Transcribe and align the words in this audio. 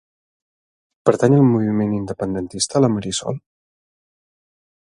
Pertany 1.09 1.35
al 1.39 1.45
moviment 1.51 1.93
independentista 1.99 2.85
la 2.85 2.93
Marisol? 2.97 3.41